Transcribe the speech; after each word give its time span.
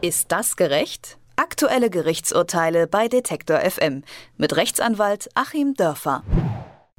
Ist 0.00 0.30
das 0.30 0.54
gerecht? 0.54 1.18
Aktuelle 1.34 1.90
Gerichtsurteile 1.90 2.86
bei 2.86 3.08
Detektor 3.08 3.58
FM 3.58 4.04
mit 4.36 4.54
Rechtsanwalt 4.54 5.28
Achim 5.34 5.74
Dörfer. 5.74 6.22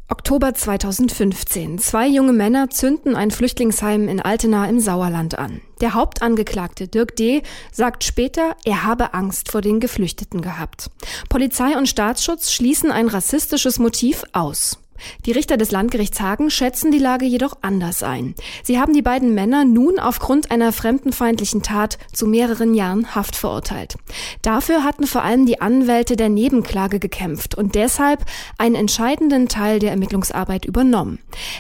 Oktober 0.10 0.54
2015. 0.54 1.80
Zwei 1.80 2.08
junge 2.08 2.34
Männer 2.34 2.70
zünden 2.70 3.16
ein 3.16 3.32
Flüchtlingsheim 3.32 4.10
in 4.10 4.20
Altena 4.20 4.68
im 4.68 4.82
Sauerland 4.82 5.40
an. 5.40 5.62
Der 5.80 5.94
Hauptangeklagte 5.94 6.90
Dirk 6.90 7.16
D. 7.16 7.42
sagt 7.72 8.04
später, 8.04 8.58
er 8.66 8.84
habe 8.84 9.14
Angst 9.14 9.50
vor 9.50 9.62
den 9.62 9.80
Geflüchteten 9.80 10.42
gehabt. 10.42 10.92
Polizei 11.30 11.78
und 11.78 11.88
Staatsschutz 11.88 12.52
schließen 12.52 12.92
ein 12.92 13.08
rassistisches 13.08 13.80
Motiv 13.80 14.26
aus. 14.34 14.78
Die 15.26 15.32
Richter 15.32 15.58
des 15.58 15.72
Landgerichts 15.72 16.22
Hagen 16.22 16.50
schätzen 16.50 16.92
die 16.92 17.00
Lage 17.00 17.26
jedoch 17.26 17.58
anders 17.62 18.04
ein. 18.04 18.36
Sie 18.64 18.80
haben 18.80 18.94
die 18.94 19.02
beiden 19.02 19.34
Männer 19.34 19.66
nun 19.66 20.00
aufgrund 20.00 20.52
einer 20.52 20.72
fremdenfeindlichen 20.72 21.62
Tat 21.62 21.98
zu 22.14 22.28
mehreren 22.28 22.74
Jahren 22.74 23.16
Haft 23.16 23.36
verurteilt. 23.36 23.96
Dafür 24.42 24.84
hatten 24.84 25.08
vor 25.08 25.24
allem 25.24 25.46
die 25.46 25.62
Anwälte 25.62 26.16
der 26.16 26.30
Nebenklage 26.30 27.00
gekämpft 27.00 27.56
und 27.56 27.76
deshalb 27.76 28.26
einen 28.58 28.76
entscheidenden 28.76 29.48
Teil 29.48 29.80
der 29.80 29.92
Ermittlungsarbeit 29.92 30.66
übernommen. 30.66 31.20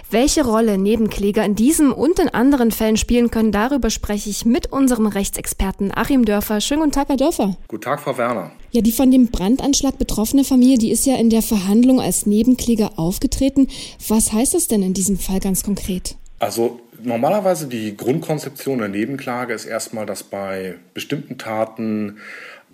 Welche 0.09 0.45
Rolle 0.45 0.77
Nebenkläger 0.77 1.43
in 1.43 1.55
diesem 1.55 1.93
und 1.93 2.19
in 2.19 2.29
anderen 2.29 2.71
Fällen 2.71 2.97
spielen 2.97 3.31
können, 3.31 3.51
darüber 3.51 3.89
spreche 3.89 4.29
ich 4.29 4.45
mit 4.45 4.71
unserem 4.71 5.07
Rechtsexperten 5.07 5.91
Achim 5.95 6.25
Dörfer. 6.25 6.61
Schönen 6.61 6.81
guten 6.81 6.93
Tag, 6.93 7.09
Herr 7.09 7.17
Dörfer. 7.17 7.57
Guten 7.67 7.83
Tag, 7.83 7.99
Frau 8.01 8.17
Werner. 8.17 8.51
Ja, 8.71 8.81
die 8.81 8.91
von 8.91 9.09
dem 9.09 9.27
Brandanschlag 9.27 9.97
betroffene 9.97 10.43
Familie, 10.43 10.77
die 10.77 10.91
ist 10.91 11.05
ja 11.05 11.15
in 11.15 11.29
der 11.29 11.41
Verhandlung 11.41 11.99
als 11.99 12.25
Nebenkläger 12.25 12.99
aufgetreten. 12.99 13.67
Was 14.07 14.31
heißt 14.31 14.53
das 14.53 14.67
denn 14.67 14.83
in 14.83 14.93
diesem 14.93 15.17
Fall 15.17 15.39
ganz 15.39 15.63
konkret? 15.63 16.15
Also 16.37 16.79
normalerweise 17.01 17.67
die 17.67 17.97
Grundkonzeption 17.97 18.79
der 18.79 18.87
Nebenklage 18.87 19.53
ist 19.53 19.65
erstmal, 19.65 20.05
dass 20.05 20.23
bei 20.23 20.75
bestimmten 20.93 21.37
Taten 21.37 22.17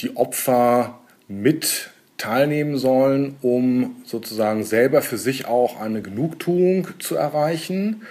die 0.02 0.16
Opfer 0.18 1.00
mit 1.28 1.92
teilnehmen 2.18 2.78
sollen, 2.78 3.36
um 3.42 3.98
sozusagen 4.06 4.64
selber 4.64 5.02
für 5.02 5.18
sich 5.18 5.48
auch 5.48 5.80
eine 5.80 6.02
Genugtuung 6.02 6.88
zu 7.00 7.16
erreichen. 7.16 8.04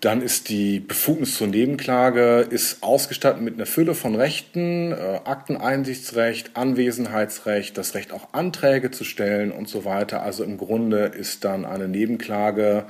Dann 0.00 0.22
ist 0.22 0.48
die 0.48 0.78
Befugnis 0.78 1.34
zur 1.34 1.48
Nebenklage 1.48 2.46
ist 2.48 2.84
ausgestattet 2.84 3.42
mit 3.42 3.54
einer 3.54 3.66
Fülle 3.66 3.96
von 3.96 4.14
Rechten, 4.14 4.92
äh, 4.92 5.20
Akteneinsichtsrecht, 5.24 6.52
Anwesenheitsrecht, 6.54 7.76
das 7.76 7.94
Recht 7.94 8.12
auch 8.12 8.28
Anträge 8.32 8.92
zu 8.92 9.02
stellen 9.02 9.50
und 9.50 9.68
so 9.68 9.84
weiter. 9.84 10.22
Also 10.22 10.44
im 10.44 10.56
Grunde 10.56 11.06
ist 11.06 11.44
dann 11.44 11.64
eine 11.64 11.88
Nebenklage, 11.88 12.86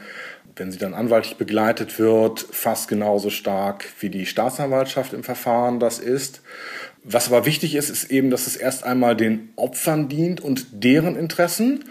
wenn 0.56 0.70
sie 0.70 0.78
dann 0.78 0.92
anwaltlich 0.92 1.36
begleitet 1.36 1.98
wird, 1.98 2.40
fast 2.40 2.88
genauso 2.88 3.30
stark 3.30 3.86
wie 4.00 4.10
die 4.10 4.26
Staatsanwaltschaft 4.26 5.14
im 5.14 5.24
Verfahren 5.24 5.80
das 5.80 5.98
ist. 5.98 6.42
Was 7.04 7.28
aber 7.28 7.46
wichtig 7.46 7.74
ist, 7.74 7.88
ist 7.88 8.10
eben, 8.10 8.28
dass 8.28 8.46
es 8.46 8.56
erst 8.56 8.84
einmal 8.84 9.16
den 9.16 9.50
Opfern 9.56 10.10
dient 10.10 10.42
und 10.42 10.66
deren 10.72 11.16
Interessen 11.16 11.84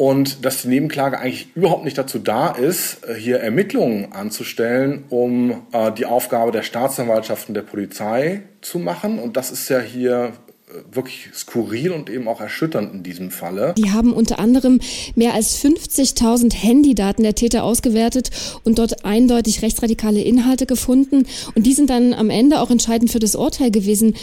und 0.00 0.46
dass 0.46 0.62
die 0.62 0.68
Nebenklage 0.68 1.18
eigentlich 1.18 1.48
überhaupt 1.54 1.84
nicht 1.84 1.98
dazu 1.98 2.18
da 2.18 2.48
ist, 2.48 3.06
äh, 3.06 3.14
hier 3.14 3.40
Ermittlungen 3.40 4.12
anzustellen, 4.12 5.04
um 5.10 5.60
äh, 5.72 5.92
die 5.92 6.06
Aufgabe 6.06 6.52
der 6.52 6.62
Staatsanwaltschaft 6.62 7.48
und 7.48 7.54
der 7.54 7.60
Polizei 7.60 8.40
zu 8.62 8.78
machen. 8.78 9.18
Und 9.18 9.36
das 9.36 9.50
ist 9.50 9.68
ja 9.68 9.78
hier 9.78 10.32
äh, 10.68 10.94
wirklich 10.94 11.28
skurril 11.34 11.90
und 11.90 12.08
eben 12.08 12.28
auch 12.28 12.40
erschütternd 12.40 12.94
in 12.94 13.02
diesem 13.02 13.30
Falle. 13.30 13.74
Die 13.76 13.90
haben 13.90 14.14
unter 14.14 14.38
anderem 14.38 14.80
mehr 15.16 15.34
als 15.34 15.62
50.000 15.62 16.54
Handydaten 16.54 17.22
der 17.22 17.34
Täter 17.34 17.62
ausgewertet 17.62 18.30
und 18.64 18.78
dort 18.78 19.04
eindeutig 19.04 19.60
rechtsradikale 19.60 20.22
Inhalte 20.22 20.64
gefunden. 20.64 21.26
Und 21.54 21.66
die 21.66 21.74
sind 21.74 21.90
dann 21.90 22.14
am 22.14 22.30
Ende 22.30 22.62
auch 22.62 22.70
entscheidend 22.70 23.12
für 23.12 23.18
das 23.18 23.36
Urteil 23.36 23.70
gewesen. 23.70 24.14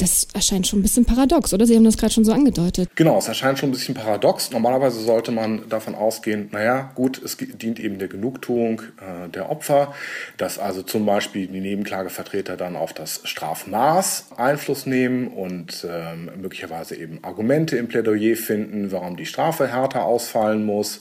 Das 0.00 0.26
erscheint 0.32 0.66
schon 0.66 0.78
ein 0.78 0.82
bisschen 0.82 1.04
paradox, 1.04 1.52
oder? 1.52 1.66
Sie 1.66 1.76
haben 1.76 1.84
das 1.84 1.98
gerade 1.98 2.14
schon 2.14 2.24
so 2.24 2.32
angedeutet. 2.32 2.88
Genau, 2.94 3.18
es 3.18 3.28
erscheint 3.28 3.58
schon 3.58 3.68
ein 3.68 3.72
bisschen 3.72 3.94
paradox. 3.94 4.50
Normalerweise 4.50 4.98
sollte 4.98 5.30
man 5.30 5.68
davon 5.68 5.94
ausgehen, 5.94 6.48
naja, 6.52 6.90
gut, 6.94 7.22
es 7.22 7.36
dient 7.36 7.78
eben 7.78 7.98
der 7.98 8.08
Genugtuung 8.08 8.80
äh, 8.80 9.28
der 9.28 9.50
Opfer, 9.50 9.92
dass 10.38 10.58
also 10.58 10.82
zum 10.82 11.04
Beispiel 11.04 11.48
die 11.48 11.60
Nebenklagevertreter 11.60 12.56
dann 12.56 12.76
auf 12.76 12.94
das 12.94 13.20
Strafmaß 13.24 14.28
Einfluss 14.38 14.86
nehmen 14.86 15.28
und 15.28 15.86
ähm, 15.86 16.30
möglicherweise 16.40 16.96
eben 16.96 17.22
Argumente 17.22 17.76
im 17.76 17.88
Plädoyer 17.88 18.36
finden, 18.36 18.92
warum 18.92 19.18
die 19.18 19.26
Strafe 19.26 19.68
härter 19.68 20.04
ausfallen 20.04 20.64
muss, 20.64 21.00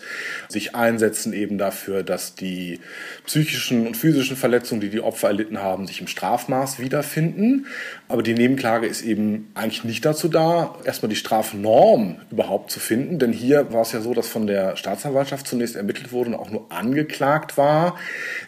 sich 0.49 0.75
einsetzen 0.75 1.31
eben 1.31 1.57
dafür, 1.57 2.03
dass 2.03 2.35
die 2.35 2.81
psychischen 3.25 3.88
und 3.88 3.95
physischen 3.95 4.35
Verletzungen, 4.35 4.81
die 4.81 4.89
die 4.89 4.99
Opfer 4.99 5.29
erlitten 5.29 5.59
haben, 5.59 5.88
sich 5.88 6.01
im 6.01 6.07
Strafmaß 6.07 6.79
wiederfinden. 6.79 7.65
Aber 8.09 8.23
die 8.23 8.33
Nebenklage 8.33 8.88
ist 8.89 9.01
eben 9.01 9.51
eigentlich 9.53 9.83
nicht 9.83 10.05
dazu 10.05 10.27
da, 10.27 10.75
erstmal 10.83 11.09
die 11.09 11.16
Strafnorm 11.16 12.17
überhaupt 12.31 12.72
zu 12.72 12.79
finden. 12.79 13.19
Denn 13.19 13.31
hier 13.31 13.72
war 13.72 13.81
es 13.81 13.91
ja 13.91 14.01
so, 14.01 14.13
dass 14.13 14.27
von 14.27 14.47
der 14.47 14.75
Staatsanwaltschaft 14.75 15.47
zunächst 15.47 15.75
ermittelt 15.75 16.11
wurde 16.11 16.31
und 16.31 16.35
auch 16.35 16.50
nur 16.50 16.72
angeklagt 16.72 17.57
war 17.57 17.95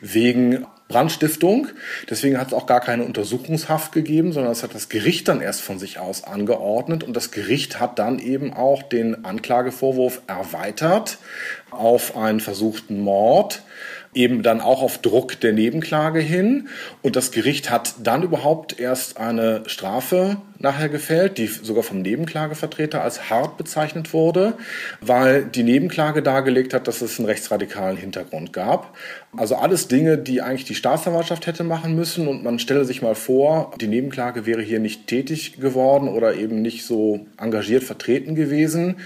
wegen 0.01 0.65
Brandstiftung. 0.91 1.67
Deswegen 2.09 2.37
hat 2.37 2.47
es 2.47 2.53
auch 2.53 2.67
gar 2.67 2.81
keine 2.81 3.03
Untersuchungshaft 3.03 3.91
gegeben, 3.93 4.33
sondern 4.33 4.51
es 4.51 4.61
hat 4.61 4.75
das 4.75 4.89
Gericht 4.89 5.27
dann 5.27 5.41
erst 5.41 5.61
von 5.61 5.79
sich 5.79 5.99
aus 5.99 6.23
angeordnet 6.23 7.03
und 7.03 7.15
das 7.15 7.31
Gericht 7.31 7.79
hat 7.79 7.97
dann 7.97 8.19
eben 8.19 8.53
auch 8.53 8.83
den 8.83 9.25
Anklagevorwurf 9.25 10.21
erweitert 10.27 11.17
auf 11.71 12.17
einen 12.17 12.41
versuchten 12.41 12.99
Mord 12.99 13.63
eben 14.13 14.43
dann 14.43 14.61
auch 14.61 14.81
auf 14.81 14.97
Druck 14.97 15.39
der 15.39 15.53
Nebenklage 15.53 16.19
hin. 16.19 16.67
Und 17.01 17.15
das 17.15 17.31
Gericht 17.31 17.69
hat 17.69 17.95
dann 18.03 18.23
überhaupt 18.23 18.79
erst 18.79 19.17
eine 19.17 19.63
Strafe 19.67 20.37
nachher 20.61 20.89
gefällt, 20.89 21.37
die 21.37 21.47
sogar 21.47 21.83
vom 21.83 22.01
Nebenklagevertreter 22.01 23.01
als 23.01 23.29
hart 23.29 23.57
bezeichnet 23.57 24.13
wurde, 24.13 24.53
weil 24.99 25.43
die 25.43 25.63
Nebenklage 25.63 26.21
dargelegt 26.21 26.73
hat, 26.73 26.87
dass 26.87 27.01
es 27.01 27.19
einen 27.19 27.27
rechtsradikalen 27.27 27.97
Hintergrund 27.97 28.53
gab. 28.53 28.95
Also 29.35 29.55
alles 29.55 29.87
Dinge, 29.87 30.17
die 30.17 30.41
eigentlich 30.41 30.65
die 30.65 30.75
Staatsanwaltschaft 30.75 31.47
hätte 31.47 31.63
machen 31.63 31.95
müssen. 31.95 32.27
Und 32.27 32.43
man 32.43 32.59
stelle 32.59 32.85
sich 32.85 33.01
mal 33.01 33.15
vor, 33.15 33.73
die 33.79 33.87
Nebenklage 33.87 34.45
wäre 34.45 34.61
hier 34.61 34.79
nicht 34.79 35.07
tätig 35.07 35.59
geworden 35.59 36.07
oder 36.09 36.35
eben 36.35 36.61
nicht 36.61 36.85
so 36.85 37.25
engagiert 37.37 37.83
vertreten 37.83 38.35
gewesen. 38.35 38.97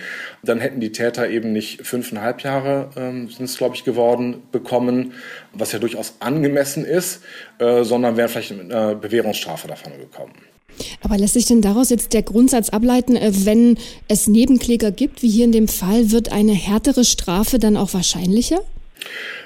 Dann 0.43 0.59
hätten 0.59 0.79
die 0.79 0.91
Täter 0.91 1.29
eben 1.29 1.53
nicht 1.53 1.85
fünfeinhalb 1.85 2.41
Jahre, 2.41 2.89
ähm, 2.97 3.29
sind 3.29 3.45
es 3.45 3.57
glaube 3.57 3.75
ich 3.75 3.83
geworden, 3.83 4.41
bekommen, 4.51 4.94
was 5.53 5.72
ja 5.72 5.79
durchaus 5.79 6.16
angemessen 6.19 6.85
ist, 6.85 7.22
äh, 7.59 7.83
sondern 7.83 8.17
wären 8.17 8.29
vielleicht 8.29 8.51
mit 8.51 8.72
einer 8.72 8.95
Bewährungsstrafe 8.95 9.67
davon 9.67 9.94
gekommen. 9.97 10.33
Aber 11.01 11.17
lässt 11.17 11.33
sich 11.33 11.45
denn 11.45 11.61
daraus 11.61 11.89
jetzt 11.89 12.13
der 12.13 12.23
Grundsatz 12.23 12.69
ableiten, 12.69 13.16
äh, 13.16 13.31
wenn 13.45 13.78
es 14.07 14.28
Nebenkläger 14.28 14.91
gibt, 14.91 15.22
wie 15.22 15.29
hier 15.29 15.45
in 15.45 15.51
dem 15.51 15.67
Fall, 15.67 16.11
wird 16.11 16.31
eine 16.31 16.53
härtere 16.53 17.05
Strafe 17.05 17.59
dann 17.59 17.78
auch 17.78 17.94
wahrscheinlicher? 17.94 18.61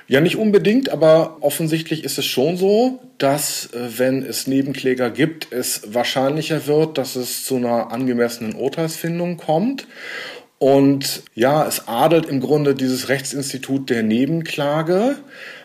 Ja, 0.07 0.21
nicht 0.21 0.37
unbedingt, 0.37 0.89
aber 0.89 1.37
offensichtlich 1.41 2.03
ist 2.03 2.17
es 2.17 2.25
schon 2.25 2.57
so, 2.57 2.99
dass 3.19 3.69
äh, 3.73 3.99
wenn 3.99 4.23
es 4.23 4.47
Nebenkläger 4.47 5.11
gibt, 5.11 5.51
es 5.51 5.93
wahrscheinlicher 5.93 6.65
wird, 6.65 6.97
dass 6.97 7.15
es 7.15 7.45
zu 7.45 7.57
einer 7.57 7.91
angemessenen 7.91 8.55
Urteilsfindung 8.55 9.37
kommt. 9.37 9.87
Und 10.59 11.23
ja, 11.35 11.65
es 11.65 11.87
adelt 11.87 12.25
im 12.25 12.41
Grunde 12.41 12.75
dieses 12.75 13.07
Rechtsinstitut 13.07 13.89
der 13.89 14.03
Nebenklage, 14.03 15.15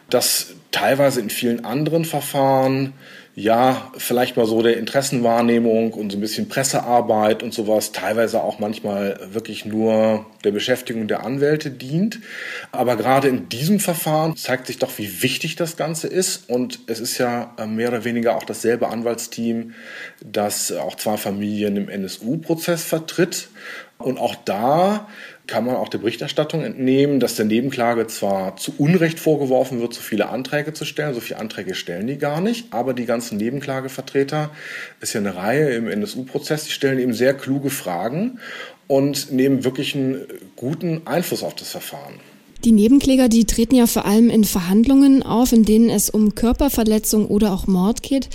das 0.09 0.55
teilweise 0.71 1.21
in 1.21 1.31
vielen 1.31 1.65
anderen 1.65 2.05
Verfahren 2.05 2.95
ja, 3.37 3.91
vielleicht 3.97 4.37
mal 4.37 4.47
so 4.47 4.63
der 4.63 4.77
Interessenwahrnehmung 4.77 5.93
und 5.93 6.13
so 6.13 6.19
ein 6.19 6.21
bisschen 6.21 6.49
Pressearbeit 6.49 7.43
und 7.43 7.53
sowas, 7.53 7.91
teilweise 7.91 8.41
auch 8.41 8.61
manchmal 8.61 9.19
wirklich 9.33 9.65
nur 9.65 10.25
der 10.45 10.53
Beschäftigung 10.53 11.09
der 11.09 11.25
Anwälte 11.25 11.73
dient. 11.73 12.21
Aber 12.71 12.95
gerade 12.95 13.27
in 13.27 13.49
diesem 13.49 13.81
Verfahren 13.81 14.37
zeigt 14.37 14.69
sich 14.69 14.79
doch, 14.79 14.99
wie 14.99 15.23
wichtig 15.23 15.57
das 15.57 15.77
Ganze 15.77 16.07
ist. 16.07 16.49
Und 16.49 16.81
es 16.87 17.01
ist 17.01 17.19
ja 17.19 17.53
äh, 17.59 17.67
mehr 17.67 17.89
oder 17.89 18.05
weniger 18.05 18.37
auch 18.37 18.45
dasselbe 18.45 18.89
Anwaltsteam, 18.89 19.75
das 20.25 20.71
auch 20.71 20.95
zwei 20.95 21.17
Familien 21.17 21.77
im 21.77 21.89
NSU-Prozess 21.89 22.85
vertritt. 22.85 23.49
Und 23.99 24.19
auch 24.19 24.35
da 24.35 25.09
kann 25.47 25.65
man 25.65 25.77
auch 25.77 25.89
der 25.89 25.99
Berichterstattung 25.99 26.63
entnehmen, 26.63 27.21
dass 27.21 27.37
der 27.37 27.45
Nebenklage 27.45 28.07
zwar 28.07 28.57
zu 28.57 28.75
Unrecht 28.79 29.21
vorgeworfen 29.21 29.81
wird, 29.81 29.95
so 29.95 30.01
viele 30.01 30.29
Anträge 30.31 30.73
zu 30.73 30.85
stellen, 30.85 31.15
so 31.15 31.21
viele 31.21 31.39
Anträge 31.39 31.75
stellen 31.75 32.07
die 32.07 32.19
gar 32.19 32.41
nicht, 32.41 32.73
aber 32.73 32.95
die 32.95 33.05
ganzen 33.05 33.37
Nebenklagevertreter, 33.37 34.51
ist 35.01 35.13
ja 35.13 35.21
eine 35.21 35.37
Reihe 35.37 35.71
im 35.71 35.87
NSU-Prozess, 35.87 36.65
die 36.65 36.73
stellen 36.73 36.99
eben 36.99 37.13
sehr 37.13 37.35
kluge 37.35 37.71
Fragen 37.71 38.39
und 38.87 39.33
nehmen 39.33 39.65
wirklich 39.65 39.95
einen 39.95 40.27
guten 40.57 41.07
Einfluss 41.07 41.43
auf 41.43 41.55
das 41.55 41.71
Verfahren. 41.71 42.15
Die 42.65 42.73
Nebenkläger, 42.73 43.29
die 43.29 43.45
treten 43.45 43.75
ja 43.75 43.87
vor 43.87 44.07
allem 44.07 44.31
in 44.31 44.45
Verhandlungen 44.45 45.23
auf, 45.23 45.53
in 45.53 45.67
denen 45.67 45.91
es 45.91 46.09
um 46.09 46.35
Körperverletzung 46.35 47.27
oder 47.27 47.53
auch 47.53 47.67
Mord 47.67 48.03
geht. 48.03 48.31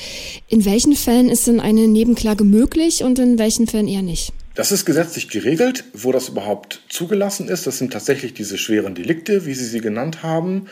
In 0.48 0.66
welchen 0.66 0.96
Fällen 0.96 1.30
ist 1.30 1.48
denn 1.48 1.60
eine 1.60 1.88
Nebenklage 1.88 2.44
möglich 2.44 3.04
und 3.04 3.18
in 3.18 3.40
welchen 3.40 3.66
Fällen 3.66 3.88
eher 3.88 4.04
nicht? 4.04 4.32
Das 4.56 4.72
ist 4.72 4.86
gesetzlich 4.86 5.30
geregelt, 5.30 5.86
wo 5.94 6.12
das 6.12 6.30
überhaupt 6.30 6.82
zugelassen 6.90 7.48
ist. 7.48 7.68
Das 7.68 7.78
sind 7.78 7.94
tatsächlich 7.94 8.34
diese 8.34 8.58
schweren 8.58 8.96
Delikte, 8.96 9.46
wie 9.46 9.54
Sie 9.54 9.66
sie 9.66 9.82
genannt 9.82 10.24
haben. 10.24 10.68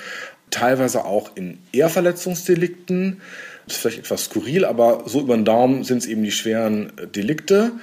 teilweise 0.49 1.03
auch 1.05 1.35
in 1.35 1.57
Ehrverletzungsdelikten. 1.73 3.21
Das 3.65 3.75
ist 3.75 3.81
vielleicht 3.81 3.99
etwas 3.99 4.25
skurril, 4.25 4.63
aber 4.63 5.03
so 5.05 5.19
über 5.19 5.35
den 5.35 5.43
Daumen 5.43 5.83
sind 5.83 5.99
es 5.99 6.05
eben 6.05 6.23
die 6.23 6.31
schweren 6.31 6.93
Delikte. 7.15 7.73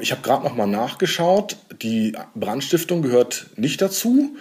Ich 0.00 0.10
habe 0.12 0.22
gerade 0.22 0.44
noch 0.44 0.56
mal 0.56 0.66
nachgeschaut. 0.66 1.56
Die 1.82 2.14
Brandstiftung 2.34 3.02
gehört 3.02 3.46
nicht 3.56 3.80
dazu. 3.80 4.36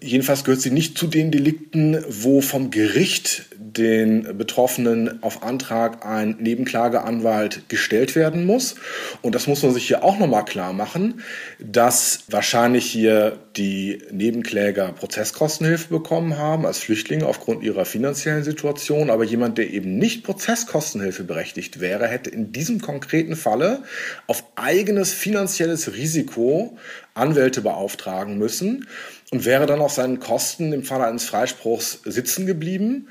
Jedenfalls 0.00 0.44
gehört 0.44 0.60
sie 0.60 0.70
nicht 0.70 0.96
zu 0.96 1.06
den 1.06 1.30
Delikten, 1.30 2.02
wo 2.08 2.40
vom 2.40 2.70
Gericht 2.70 3.46
den 3.76 4.36
Betroffenen 4.38 5.22
auf 5.22 5.42
Antrag 5.42 6.04
ein 6.04 6.36
Nebenklageanwalt 6.38 7.68
gestellt 7.68 8.14
werden 8.14 8.46
muss. 8.46 8.76
Und 9.22 9.34
das 9.34 9.46
muss 9.46 9.62
man 9.62 9.72
sich 9.72 9.86
hier 9.86 10.04
auch 10.04 10.18
nochmal 10.18 10.44
klar 10.44 10.72
machen, 10.72 11.22
dass 11.58 12.24
wahrscheinlich 12.28 12.86
hier 12.86 13.36
die 13.58 14.00
Nebenkläger 14.12 14.92
Prozesskostenhilfe 14.92 15.88
bekommen 15.88 16.38
haben 16.38 16.64
als 16.64 16.78
Flüchtlinge 16.78 17.26
aufgrund 17.26 17.62
ihrer 17.62 17.84
finanziellen 17.84 18.44
Situation. 18.44 19.10
Aber 19.10 19.24
jemand, 19.24 19.58
der 19.58 19.70
eben 19.70 19.98
nicht 19.98 20.24
Prozesskostenhilfe 20.24 21.24
berechtigt 21.24 21.80
wäre, 21.80 22.06
hätte 22.06 22.30
in 22.30 22.52
diesem 22.52 22.80
konkreten 22.80 23.36
Falle 23.36 23.82
auf 24.28 24.44
eigenes 24.54 25.12
finanzielles 25.12 25.92
Risiko 25.94 26.78
Anwälte 27.14 27.60
beauftragen 27.60 28.38
müssen 28.38 28.86
und 29.32 29.44
wäre 29.44 29.66
dann 29.66 29.80
auf 29.80 29.92
seinen 29.92 30.20
Kosten 30.20 30.72
im 30.72 30.84
Falle 30.84 31.06
eines 31.06 31.24
Freispruchs 31.24 32.00
sitzen 32.04 32.46
geblieben. 32.46 33.08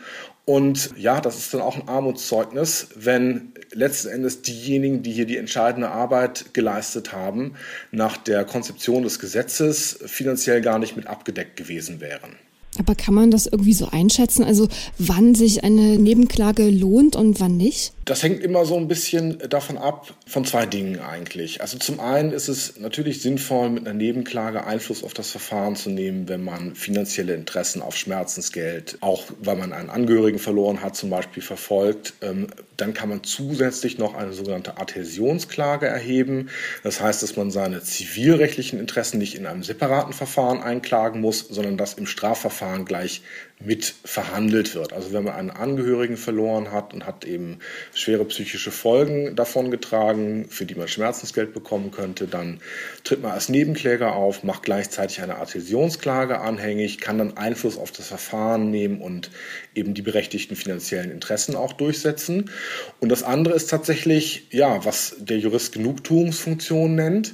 Und 0.50 0.92
ja, 0.96 1.20
das 1.20 1.38
ist 1.38 1.54
dann 1.54 1.60
auch 1.60 1.76
ein 1.76 1.90
Armutszeugnis, 1.90 2.88
wenn 2.96 3.52
letzten 3.74 4.08
Endes 4.08 4.44
diejenigen, 4.44 5.04
die 5.04 5.12
hier 5.12 5.26
die 5.26 5.36
entscheidende 5.36 5.90
Arbeit 5.90 6.54
geleistet 6.54 7.12
haben, 7.12 7.56
nach 7.92 8.16
der 8.16 8.46
Konzeption 8.46 9.04
des 9.04 9.20
Gesetzes 9.20 10.00
finanziell 10.06 10.37
gar 10.62 10.80
nicht 10.80 10.96
mit 10.96 11.08
abgedeckt 11.08 11.56
gewesen 11.56 12.00
wären. 12.00 12.36
Aber 12.80 12.96
kann 12.96 13.14
man 13.14 13.32
das 13.32 13.46
irgendwie 13.46 13.74
so 13.74 13.88
einschätzen? 13.88 14.44
Also 14.44 14.68
wann 14.98 15.36
sich 15.36 15.64
eine 15.64 15.98
Nebenklage 15.98 16.70
lohnt 16.70 17.16
und 17.16 17.40
wann 17.40 17.58
nicht? 17.58 17.94
Das 18.06 18.24
hängt 18.24 18.42
immer 18.42 18.66
so 18.66 18.78
ein 18.78 18.88
bisschen 18.88 19.38
davon 19.50 19.78
ab, 19.78 20.14
von 20.26 20.46
zwei 20.46 20.66
Dingen 20.66 21.00
eigentlich. 21.00 21.62
Also 21.62 21.78
zum 21.78 22.00
einen 22.00 22.32
ist 22.32 22.48
es 22.48 22.80
natürlich 22.80 23.22
sinnvoll, 23.22 23.70
mit 23.70 23.86
einer 23.86 23.98
Nebenklage 23.98 24.66
Einfluss 24.66 25.04
auf 25.04 25.14
das 25.14 25.30
Verfahren 25.30 25.76
zu 25.76 25.90
nehmen, 25.90 26.30
wenn 26.30 26.42
man 26.44 26.76
finanzielle 26.76 27.34
Interessen 27.34 27.82
auf 27.82 27.98
Schmerzensgeld, 27.98 28.98
auch 29.02 29.26
weil 29.42 29.58
man 29.58 29.74
einen 29.74 29.90
Angehörigen 29.90 30.40
verloren 30.40 30.82
hat, 30.82 30.96
zum 30.96 31.10
Beispiel 31.10 31.44
verfolgt. 31.44 32.14
Ähm, 32.22 32.48
dann 32.78 32.94
kann 32.94 33.10
man 33.10 33.24
zusätzlich 33.24 33.98
noch 33.98 34.14
eine 34.14 34.32
sogenannte 34.34 34.78
Adhäsionsklage 34.78 35.88
erheben. 35.88 36.50
Das 36.84 37.02
heißt, 37.02 37.24
dass 37.24 37.36
man 37.36 37.52
seine 37.52 37.82
zivilrechtlichen 37.82 38.80
Interessen 38.80 39.18
nicht 39.18 39.36
in 39.36 39.48
einem 39.48 39.64
separaten 39.64 40.14
Verfahren 40.14 40.62
einklagen 40.62 41.20
muss, 41.20 41.40
sondern 41.40 41.76
das 41.76 41.96
im 41.96 42.06
Strafverfahren 42.06 42.67
gleich 42.86 43.22
mit 43.60 43.96
verhandelt 44.06 44.76
wird. 44.76 44.94
Also 44.94 45.14
wenn 45.14 45.24
man 45.24 45.34
einen 45.34 45.50
Angehörigen 45.50 46.16
verloren 46.16 46.72
hat 46.72 46.94
und 46.94 47.08
hat 47.08 47.26
eben 47.26 47.58
schwere 47.94 48.24
psychische 48.26 48.70
Folgen 48.70 49.36
davon 49.36 49.72
getragen, 49.72 50.48
für 50.50 50.66
die 50.66 50.76
man 50.76 50.88
Schmerzensgeld 50.88 51.54
bekommen 51.54 51.90
könnte, 51.90 52.28
dann 52.28 52.60
tritt 53.04 53.24
man 53.24 53.32
als 53.32 53.50
Nebenkläger 53.50 54.16
auf, 54.16 54.44
macht 54.44 54.64
gleichzeitig 54.64 55.22
eine 55.22 55.38
Adhäsionsklage 55.38 56.40
anhängig, 56.40 57.00
kann 57.00 57.18
dann 57.18 57.38
Einfluss 57.38 57.78
auf 57.80 57.92
das 57.92 58.08
Verfahren 58.08 58.70
nehmen 58.70 59.02
und 59.02 59.32
eben 59.74 59.96
die 59.96 60.04
berechtigten 60.04 60.56
finanziellen 60.56 61.10
Interessen 61.10 61.56
auch 61.56 61.74
durchsetzen. 61.74 62.52
Und 63.00 63.10
das 63.10 63.24
andere 63.24 63.56
ist 63.56 63.72
tatsächlich, 63.72 64.48
ja, 64.52 64.86
was 64.86 65.16
der 65.18 65.40
Jurist 65.40 65.74
Genugtuungsfunktion 65.74 66.94
nennt, 66.94 67.34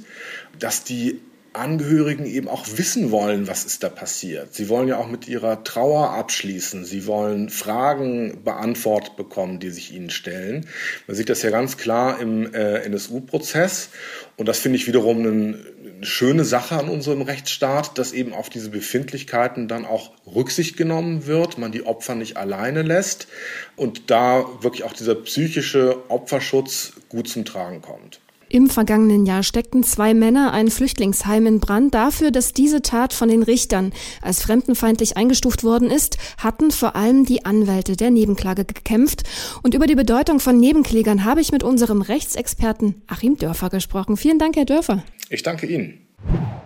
dass 0.58 0.84
die 0.84 1.20
Angehörigen 1.54 2.26
eben 2.26 2.48
auch 2.48 2.66
wissen 2.76 3.10
wollen, 3.10 3.46
was 3.48 3.64
ist 3.64 3.82
da 3.82 3.88
passiert. 3.88 4.54
Sie 4.54 4.68
wollen 4.68 4.88
ja 4.88 4.98
auch 4.98 5.08
mit 5.08 5.28
ihrer 5.28 5.64
Trauer 5.64 6.10
abschließen. 6.10 6.84
Sie 6.84 7.06
wollen 7.06 7.48
Fragen 7.48 8.42
beantwortet 8.44 9.16
bekommen, 9.16 9.60
die 9.60 9.70
sich 9.70 9.92
ihnen 9.92 10.10
stellen. 10.10 10.66
Man 11.06 11.16
sieht 11.16 11.28
das 11.28 11.42
ja 11.42 11.50
ganz 11.50 11.76
klar 11.76 12.20
im 12.20 12.52
äh, 12.52 12.80
NSU-Prozess. 12.84 13.90
Und 14.36 14.48
das 14.48 14.58
finde 14.58 14.76
ich 14.76 14.86
wiederum 14.86 15.18
eine, 15.18 15.28
eine 15.28 16.06
schöne 16.06 16.44
Sache 16.44 16.76
an 16.76 16.88
unserem 16.88 17.22
Rechtsstaat, 17.22 17.98
dass 17.98 18.12
eben 18.12 18.32
auf 18.32 18.50
diese 18.50 18.70
Befindlichkeiten 18.70 19.68
dann 19.68 19.84
auch 19.84 20.12
Rücksicht 20.26 20.76
genommen 20.76 21.26
wird, 21.26 21.58
man 21.58 21.72
die 21.72 21.86
Opfer 21.86 22.14
nicht 22.14 22.36
alleine 22.36 22.82
lässt 22.82 23.28
und 23.76 24.10
da 24.10 24.44
wirklich 24.60 24.84
auch 24.84 24.92
dieser 24.92 25.14
psychische 25.14 26.10
Opferschutz 26.10 26.94
gut 27.08 27.28
zum 27.28 27.44
Tragen 27.44 27.80
kommt. 27.80 28.20
Im 28.54 28.70
vergangenen 28.70 29.26
Jahr 29.26 29.42
steckten 29.42 29.82
zwei 29.82 30.14
Männer 30.14 30.52
ein 30.52 30.70
Flüchtlingsheim 30.70 31.44
in 31.46 31.58
Brand. 31.58 31.92
Dafür, 31.92 32.30
dass 32.30 32.52
diese 32.52 32.82
Tat 32.82 33.12
von 33.12 33.28
den 33.28 33.42
Richtern 33.42 33.92
als 34.22 34.44
fremdenfeindlich 34.44 35.16
eingestuft 35.16 35.64
worden 35.64 35.90
ist, 35.90 36.18
hatten 36.38 36.70
vor 36.70 36.94
allem 36.94 37.24
die 37.24 37.44
Anwälte 37.44 37.96
der 37.96 38.12
Nebenklage 38.12 38.64
gekämpft. 38.64 39.24
Und 39.64 39.74
über 39.74 39.88
die 39.88 39.96
Bedeutung 39.96 40.38
von 40.38 40.56
Nebenklägern 40.60 41.24
habe 41.24 41.40
ich 41.40 41.50
mit 41.50 41.64
unserem 41.64 42.00
Rechtsexperten 42.00 43.02
Achim 43.08 43.36
Dörfer 43.36 43.70
gesprochen. 43.70 44.16
Vielen 44.16 44.38
Dank, 44.38 44.54
Herr 44.54 44.66
Dörfer. 44.66 45.02
Ich 45.30 45.42
danke 45.42 45.66
Ihnen. 45.66 46.06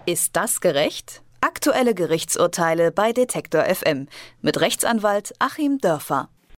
Ist 0.04 0.36
das 0.36 0.60
gerecht? 0.60 1.22
Aktuelle 1.40 1.94
Gerichtsurteile 1.94 2.92
bei 2.92 3.14
Detektor 3.14 3.64
FM 3.64 4.08
mit 4.42 4.60
Rechtsanwalt 4.60 5.32
Achim 5.38 5.78
Dörfer. 5.78 6.28